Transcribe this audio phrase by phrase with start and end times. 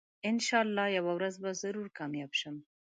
[0.29, 2.55] انشاالله یوه ورځ به ضرور کامیاب شم